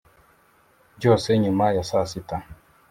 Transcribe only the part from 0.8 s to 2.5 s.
byose nyuma ya saa sita,